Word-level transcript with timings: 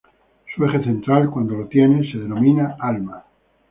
Su 0.55 0.65
eje 0.65 0.83
central, 0.83 1.29
cuando 1.29 1.53
lo 1.53 1.67
tiene, 1.67 2.11
se 2.11 2.17
denomina 2.17 2.75
alma. 2.79 3.23